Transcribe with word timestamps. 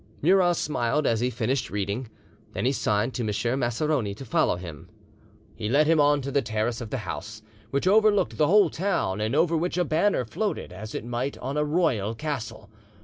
Murat 0.23 0.55
smiled 0.57 1.05
as 1.05 1.19
he 1.19 1.29
finished 1.29 1.69
reading, 1.69 2.09
then 2.53 2.65
he 2.65 2.71
signed 2.71 3.13
to 3.13 3.21
M. 3.21 3.59
Maceroni 3.59 4.15
to 4.15 4.25
follow 4.25 4.55
him: 4.55 4.89
He 5.55 5.69
led 5.69 5.85
him 5.85 5.99
on 5.99 6.23
to 6.23 6.31
the 6.31 6.41
terrace 6.41 6.81
of 6.81 6.89
the 6.89 6.97
house, 7.05 7.43
which 7.69 7.85
looked 7.85 8.09
over 8.17 8.25
the 8.35 8.47
whole 8.47 8.71
town, 8.71 9.21
and 9.21 9.35
over 9.35 9.55
which 9.55 9.77
a 9.77 9.85
banner 9.85 10.25
floated 10.25 10.73
as 10.73 10.95
it 10.95 11.05
might 11.05 11.37
on 11.37 11.55
a 11.55 11.63
royal 11.63 12.15
castle. 12.15 12.71